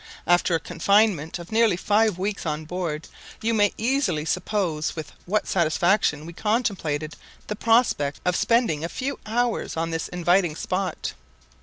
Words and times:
After 0.25 0.55
a 0.55 0.59
confinement 0.59 1.37
of 1.37 1.51
nearly 1.51 1.77
five 1.77 2.17
weeks 2.17 2.43
on 2.43 2.65
board, 2.65 3.07
you 3.39 3.53
may 3.53 3.71
easily 3.77 4.25
suppose 4.25 4.95
with 4.95 5.11
what 5.27 5.45
satisfaction 5.47 6.25
we 6.25 6.33
contemplated 6.33 7.15
the 7.45 7.55
prospect 7.55 8.19
of 8.25 8.35
spending 8.35 8.83
a 8.83 8.89
few 8.89 9.19
hours 9.27 9.77
on 9.77 9.91
this 9.91 10.07
inviting 10.07 10.55
spot. 10.55 11.13